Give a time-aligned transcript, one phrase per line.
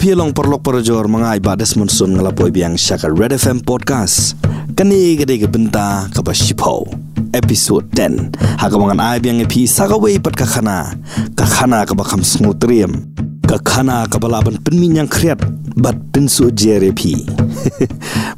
[0.00, 4.32] phi long perlok perjor mangai ba desmond sun ngala poi biang shaka red fm podcast.
[4.72, 6.88] Kani gede ge benta ka ba shipo
[7.36, 10.96] episode 10 ha ka mangan ai biang phi saga wei pat ka khana
[11.36, 13.12] ka khana ka ba kham sngu triam
[13.44, 15.36] ka khana ka bala ban pin min yang kriat
[15.76, 17.20] bat pin su jere phi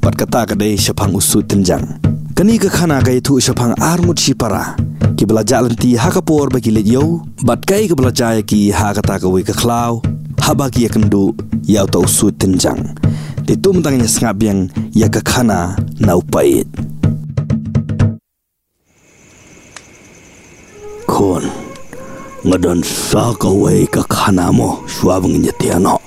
[0.02, 1.86] pat kata ka dei shapang usu tinjang
[2.34, 4.74] kani ka khana ka itu shapang armut shi para
[5.14, 8.10] ki bela jalan ti ha ka por ba ki le yo bat kai ka bela
[8.10, 9.14] jaya ki ha ka ta
[10.42, 11.34] ka wei ka klau haba ki yakendu
[11.66, 12.82] yau tau su tenjang.
[13.46, 16.66] Te tum tangnya sngap yang ya ka khana na upait
[21.06, 21.46] kon
[22.44, 25.98] ngadon sa ka wei ka khana mo swabang nya tiano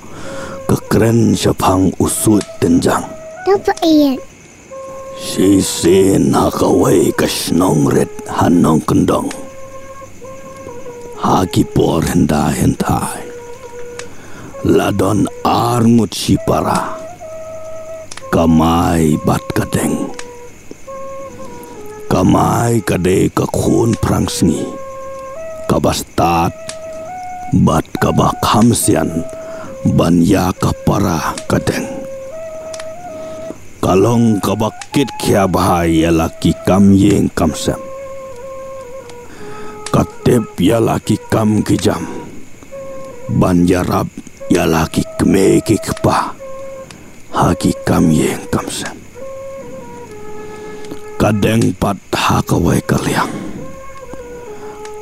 [0.67, 3.03] ka kren shapang usut tenjang.
[3.47, 4.19] Upait.
[5.15, 9.31] si sin ha ka wei ka snong ret hanong kendong.
[11.23, 13.24] Ha ki por henda hentai
[14.65, 16.97] ladon arngut si para.
[18.33, 20.09] Kamai bat kadeng.
[22.09, 24.25] Kamai kade ka khun prang
[25.69, 26.53] kabastat
[27.61, 29.21] bat kaba khamsian
[29.93, 31.85] ban ya ka para kadeng.
[33.85, 37.77] Kalong kabakit kya bahai laki kam yeng kamsam
[39.93, 42.01] katep ya laki kam kijam
[43.29, 43.63] ban
[44.49, 46.33] ya laki kme ki kpa
[47.33, 48.97] haki kam yeng kamsam
[51.21, 53.33] kadeng pat ha ka wai kalyang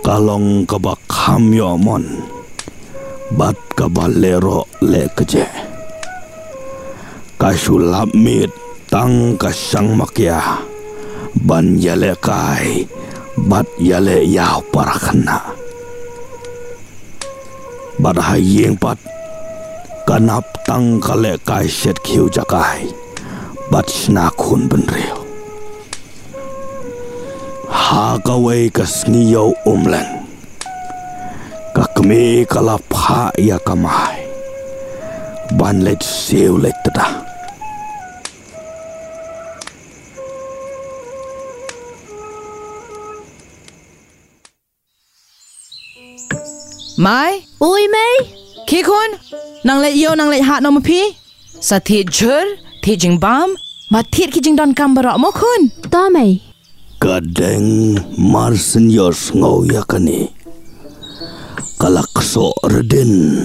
[0.04, 2.34] kalong ka ba kham yo mon.
[3.34, 5.48] Bat ka ba lero le kje
[7.42, 8.52] ka sulap mit
[8.94, 10.62] tang ka sang makya
[11.42, 12.86] ban yale kai
[13.50, 14.22] bat yale
[20.16, 22.80] กนับตั้งกะเลกายเช็ดคิวจากาย
[23.72, 25.18] บัดชนาคุณเป็นเรียว
[27.84, 28.48] หากเว
[28.78, 29.36] กัสนิย
[29.66, 30.10] อุมเลง
[31.76, 32.24] กักมี
[32.54, 34.16] กะลับหายากมาย
[35.60, 37.08] บันเล็ดเสียวเล็ดตา
[47.02, 47.22] ไม่
[47.64, 48.08] อุ้ยไม่
[48.70, 49.10] คิคุณ
[49.64, 51.16] nang let yo nang let hat no mapi.
[51.62, 52.46] Sa thịt chur,
[52.84, 53.56] thịt jing bam,
[53.92, 55.62] ma thịt ki jing don kam bara mo khôn.
[55.92, 56.42] To Mei.
[57.04, 60.32] kadeng marsin yos ngau yakani
[61.76, 63.44] kalak so redin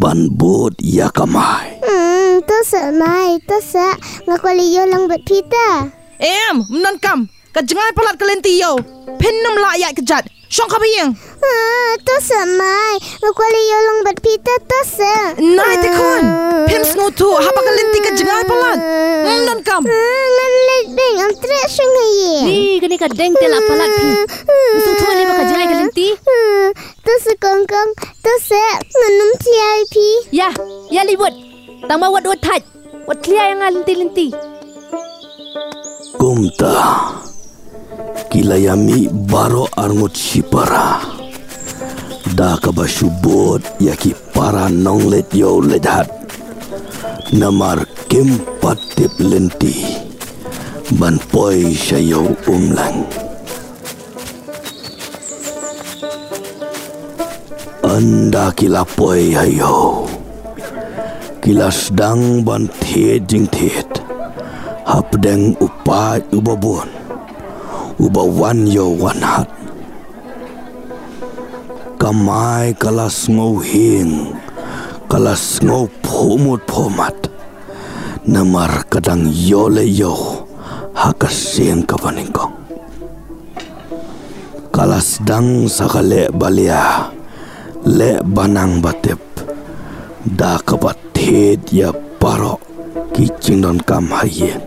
[0.00, 3.92] ban bot yakamai Hmm, to sa Mai, to sa.
[4.24, 5.92] Ngakuli yo lang bat pita.
[6.16, 8.80] Em, non kam, ka jengai palat ka lenti yo.
[9.20, 10.24] Pin nam la ya kejat.
[10.48, 11.12] Shong ka bayang.
[11.42, 12.96] Ah, to sa Mai.
[13.22, 15.12] Ngakuli yo lang bat pita to sa.
[15.38, 16.24] Nai te khôn.
[16.70, 18.78] Pim sngu tu, hapa ka lenti ka jengai palat.
[19.46, 19.82] Non kam.
[19.84, 22.32] Ah, ngan let beng am tre shung ye.
[22.46, 24.08] Ni kini ka deng tela palat pi.
[24.74, 26.08] Musuh tua ni baka jangai kelenti.
[27.02, 27.90] To sa kong kong.
[27.98, 30.06] To sa nganum tiai pi.
[30.30, 30.48] Ya,
[30.94, 31.34] ya libut.
[31.90, 32.62] Tang ma wat wat taj.
[33.10, 34.28] Wat clear yang lenti lenti.
[36.22, 36.70] kumta
[38.30, 41.02] kilayami baro arngut sipara
[42.34, 46.08] da kabashubot yaki para nonglet yo ledhat
[47.32, 49.76] namar kim patip lenti
[50.96, 53.04] ban poi sayo umlang.
[57.84, 60.08] Anda kila poi ayo
[61.44, 63.88] kila sedang ban the jing thet
[64.88, 66.88] hapdeng upa ubabun
[68.00, 69.61] uba wan yo wan hat
[72.02, 74.34] kamai kalas ngau hing
[75.06, 77.14] kalas ngau phomut phomat.
[78.26, 80.42] Namar kadang yo le yo
[80.98, 82.58] hakasien kapaningkong
[84.74, 87.06] kalas dang sakale balia
[87.86, 89.22] le banang batep.
[90.22, 92.58] Da kabathet ya paro
[93.14, 94.58] kicing don kam hayen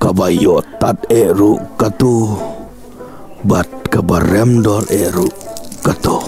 [0.00, 2.32] kabayo tat eru katu
[3.44, 5.30] bat kabarem dor eru
[5.86, 6.18] katu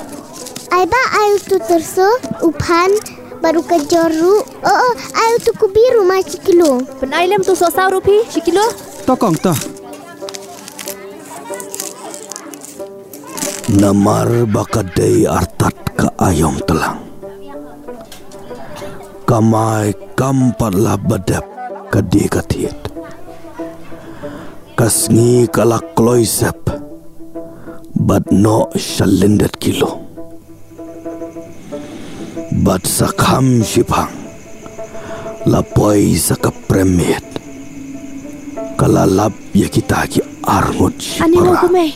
[0.71, 2.07] Ai ba ayu tu terso
[2.47, 2.95] upan
[3.43, 4.45] baru ke joru.
[4.61, 6.85] Oh, oh ayu tu kubiru maci kilo.
[7.01, 8.23] Penai lem tu sok rupi.
[8.29, 8.67] Sikilo.
[9.09, 9.55] Tokong ta.
[13.67, 17.03] namar bakadei artat ka ayom telang
[19.27, 21.43] kamai kampat la badap
[21.91, 22.79] kadi katit
[24.79, 26.55] kasngi kalak kloisep
[28.07, 29.99] bad no shalindet kilo
[32.63, 34.15] Bat sakam sipang
[35.51, 37.27] Lapoi saka premiet
[38.79, 41.91] Kalalap ya kita ki arngut Ani nang sipara kumay.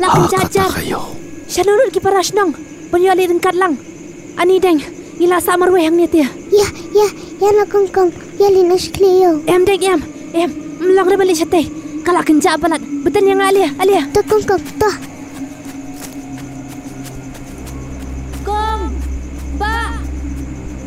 [0.00, 0.70] Lakan kata jajar.
[0.72, 1.02] kayo
[1.50, 2.56] Syanurut ki parash nang.
[2.88, 3.76] Penyali ringkat lang.
[4.40, 4.80] Ani deng.
[5.20, 6.30] Ila samar wehang ni tia.
[6.48, 7.06] Ya, ya,
[7.42, 8.14] ya na kong kong.
[8.38, 9.44] Ya lina shkliyo.
[9.50, 10.00] Em deng em.
[10.32, 10.50] Em.
[10.80, 11.68] Dah balik syate.
[12.06, 12.80] Kalau kenja balat.
[13.02, 13.68] Betul yang alia.
[13.82, 14.06] Alia.
[14.14, 14.62] To kong kong,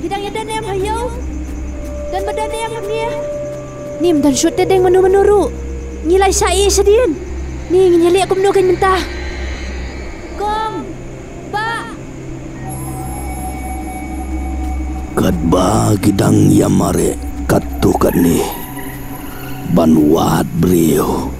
[0.05, 1.09] Hidang ya dan em hayo.
[2.13, 3.01] Dan badan yang ni.
[4.05, 5.49] Nim dan shoot deng menu-menuru.
[6.05, 7.17] Nilai syai sedian.
[7.73, 9.01] Ni nyali aku menukan mentah.
[10.37, 10.85] Kong.
[11.49, 11.89] Ba.
[15.17, 17.17] Kadba gidang yamare
[17.49, 18.45] katukan ni
[19.73, 21.33] Banwat brio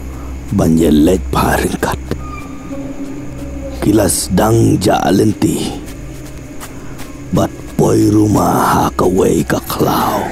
[0.55, 1.99] Banyelet paringkat
[3.83, 5.75] Kilas dang jalenti
[7.35, 10.23] Bat poi rumah hakaway kaklaw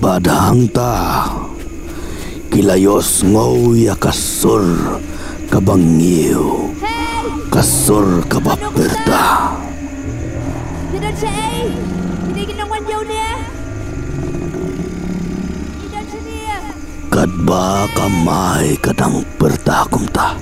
[0.00, 1.28] Badang ta
[2.52, 4.64] Kilayos ngaw ya kasur
[5.48, 6.72] Kabangiw
[7.52, 9.44] Kasur Tidak.
[12.32, 12.64] Tidak kena
[13.04, 13.20] ni.
[15.84, 16.58] Tidak sedia.
[17.12, 20.40] Kadba kamay kadang pertakum ta.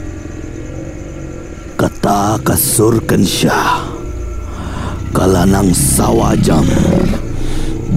[1.74, 3.99] Kata kasurkan siya.
[5.10, 6.62] Kalanang sawajam.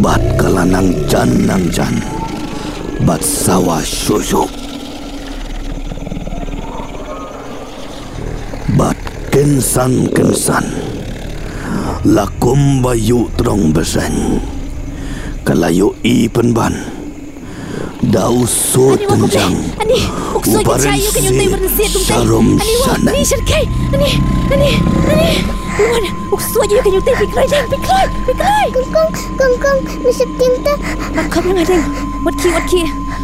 [0.02, 1.94] Bat kalanang jan nang jan.
[3.06, 4.50] Bat sawa syusyuk.
[8.74, 8.98] Bat
[9.30, 10.66] kensan kensan.
[12.02, 14.42] Lakum bayu trong besen.
[15.46, 16.74] Kalayu i penban.
[18.10, 19.56] Dau so Ani tenjang.
[19.80, 20.02] Ani,
[20.36, 20.92] kong tayo.
[22.04, 23.10] Sarum Ani wak, sana.
[23.16, 23.64] ani syarkay.
[23.96, 24.12] Ani,
[24.52, 24.72] ani,
[26.30, 28.68] ukso aja kan yung tayo piklay dan piklay, piklay.
[28.74, 29.80] Kong kong, kong kong.
[30.06, 30.74] Masak tim ta.
[31.18, 31.80] Bakap yang ada.
[32.22, 32.82] Wat ki, wat ki.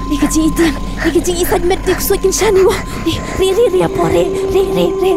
[0.09, 0.73] Ni kecing itim,
[1.05, 2.73] ni kecing isad met ni ukso kin shani wa.
[3.05, 5.13] Ni, ri, ri, ri, apa ri, ri, ri, ri.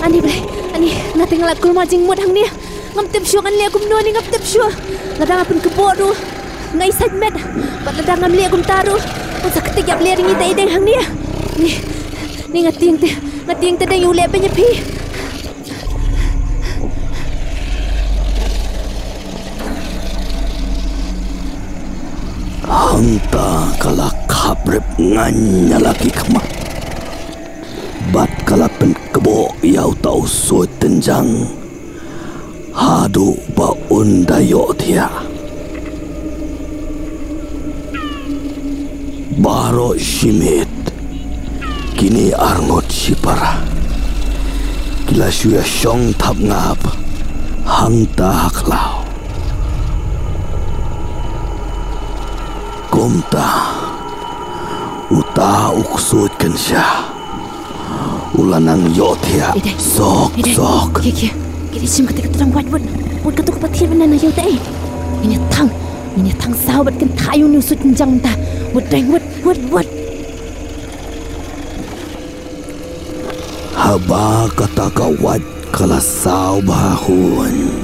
[0.00, 0.36] Ani bre,
[0.72, 2.48] ani, nating lakul majing mut hang ni.
[2.96, 4.72] Ngam tip syua kan li akum no ni ngam tip syua.
[5.20, 6.08] Ladang apun kebo tu.
[6.72, 7.36] Ngai sad met.
[7.84, 8.96] Pat ladang ngam li akum taru.
[9.44, 10.96] Pat sa ketik yap li ring ita ideng hang ni.
[11.60, 11.70] Ni,
[12.50, 13.10] ni ngating te,
[13.46, 14.66] ngating te deng yule pe nyepi.
[22.66, 26.42] Hangta kala kabrep nganya lagi kema.
[28.10, 31.46] Bat kala pen kebo yau tau so tenjang.
[32.74, 35.06] Hadu ba undayo dia.
[39.38, 40.89] Baro shimit.
[42.00, 43.60] Kini arngot sipara.
[45.04, 46.80] Kila syuya syong tap ngap.
[47.68, 49.04] Hangta haklau.
[52.88, 53.44] Kumta
[55.12, 57.04] Uta uksud kan siya
[58.32, 59.76] Ulanang yotia Ideng.
[59.76, 60.56] Sok Ideng.
[60.56, 61.32] sok Kia kia.
[61.68, 62.82] Kia sim kata kata orang buat buat.
[63.20, 64.48] Buat kata kepatir benar nak yau tak?
[65.20, 65.68] Ini tang.
[66.16, 68.32] Ini tang sahabat kan tayu ni usut jenjang ta.
[68.72, 69.99] Buat deng buat buat buat.
[73.90, 75.42] Haba kata kawat
[75.74, 77.74] Kalasau bahun.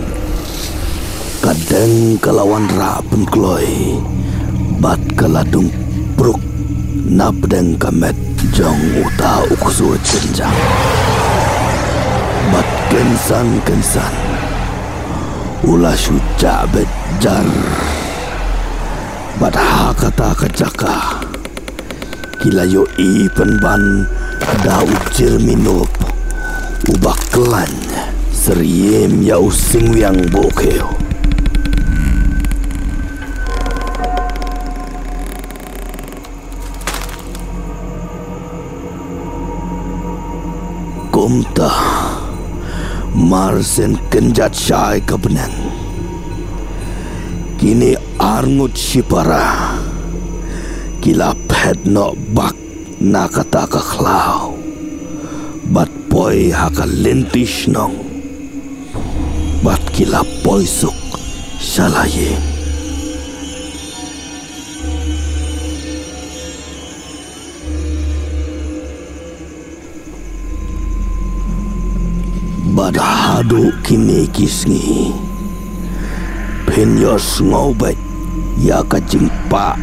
[1.42, 3.98] Kadang kalawan rapen kloy
[4.78, 5.66] Bat kaladung
[6.14, 6.38] pruk
[7.10, 8.14] Napdeng kamet
[8.54, 10.54] Jong uta uksud jenjang
[12.54, 14.14] Bat kensan kensan
[15.66, 16.86] Ulah syuca bet
[17.18, 17.50] jar.
[19.42, 21.18] Bat ha kata kejaka
[22.38, 24.06] Kila yo i penban
[24.62, 25.95] Da ucir minup
[26.86, 27.74] Ubak kelan
[28.30, 30.86] Seriem ya using yang bokeo
[41.10, 41.74] Kumta
[43.18, 45.50] Marsen kenjat syai kebenan.
[47.58, 49.74] Kini arngut sipara
[51.02, 52.54] Kila pet no bak
[53.02, 54.55] nakata kaklau
[56.16, 57.92] Bat poi haka lentish nong.
[59.60, 60.96] Bat kila poi suk
[61.60, 62.40] salayeng
[72.72, 75.12] Badahadu kini kisngi.
[76.64, 78.00] Penyos ngobet
[78.64, 79.76] Ya kajing pa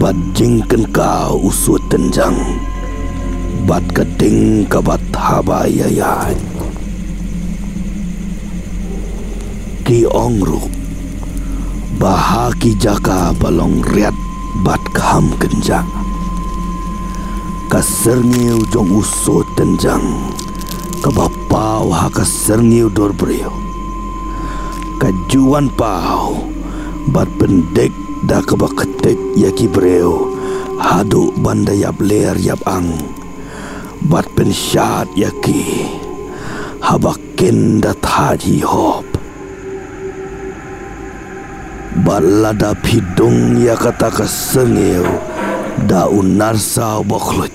[0.00, 2.40] Bad jingken ka usut tenjang
[3.68, 6.36] bat keding kabat habayayay.
[9.82, 10.66] Ki ongru
[12.00, 14.14] bahaki jaka balong riat
[14.66, 15.86] bat kham kenjang.
[17.72, 20.04] Kaserniu jong uso tenjang
[21.00, 23.50] kabapau ha kaserniu dor brio.
[25.00, 26.46] Kajuan pau
[27.10, 27.90] bat pendek
[28.22, 30.30] da ketek yaki breo
[30.78, 32.86] hadu banda yap ler yap ang
[34.08, 35.86] bat pensyat yaki
[36.82, 39.06] habakin dat haji hop
[42.02, 45.06] balada pidung ya kata kesengeu
[45.86, 47.52] daun narsa boklut.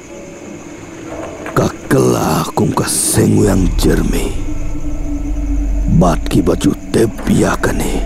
[1.58, 4.30] Kakela kum kesengu yang jermi.
[5.98, 8.06] Bat ki baju tep yakane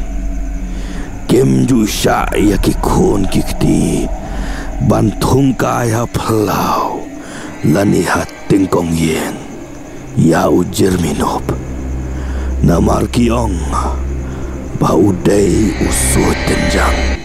[1.28, 4.08] kem ju sha ya ki khon ki kti
[4.88, 6.91] ban thum ka ya phlau
[7.64, 9.38] lani hat ting kong yen
[10.18, 11.46] ya u jerminop
[12.66, 13.54] namar ki ong
[14.82, 17.21] ba u dei u su tenjang